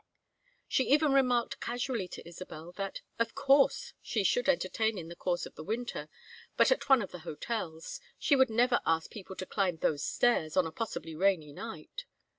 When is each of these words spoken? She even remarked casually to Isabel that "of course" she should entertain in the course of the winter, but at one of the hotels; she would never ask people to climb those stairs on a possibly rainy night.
She 0.67 0.89
even 0.89 1.13
remarked 1.13 1.59
casually 1.59 2.07
to 2.07 2.27
Isabel 2.27 2.71
that 2.71 3.01
"of 3.19 3.35
course" 3.35 3.93
she 4.01 4.23
should 4.23 4.49
entertain 4.49 4.97
in 4.97 5.09
the 5.09 5.15
course 5.15 5.45
of 5.45 5.53
the 5.53 5.63
winter, 5.63 6.09
but 6.57 6.71
at 6.71 6.89
one 6.89 7.03
of 7.03 7.11
the 7.11 7.19
hotels; 7.19 8.01
she 8.17 8.35
would 8.35 8.49
never 8.49 8.81
ask 8.83 9.11
people 9.11 9.35
to 9.35 9.45
climb 9.45 9.77
those 9.77 10.03
stairs 10.03 10.57
on 10.57 10.65
a 10.65 10.71
possibly 10.71 11.13
rainy 11.13 11.53
night. 11.53 12.05